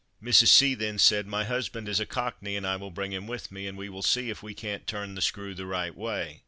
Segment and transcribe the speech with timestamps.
[0.19, 0.47] Mrs.
[0.47, 3.67] C then said, "My husband is a cockney, and I will bring him with me,
[3.67, 6.39] and we will see if we can't turn the screw the right way."